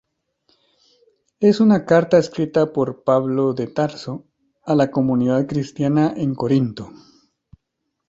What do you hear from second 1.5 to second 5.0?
una carta escrita por Pablo de Tarso a la